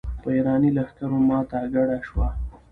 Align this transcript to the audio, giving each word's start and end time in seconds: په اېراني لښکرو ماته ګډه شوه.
په 0.21 0.27
اېراني 0.35 0.69
لښکرو 0.77 1.17
ماته 1.29 1.57
ګډه 1.75 1.97
شوه. 2.07 2.29